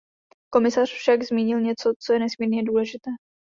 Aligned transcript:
Komisař 0.49 0.89
však 0.93 1.23
zmínil 1.23 1.59
něco, 1.61 1.93
co 1.99 2.13
je 2.13 2.19
nesmírně 2.19 2.63
důležité. 2.63 3.11